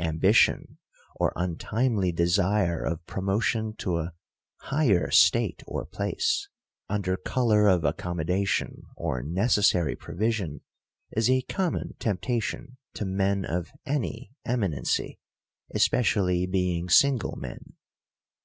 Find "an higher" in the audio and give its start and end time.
3.98-5.08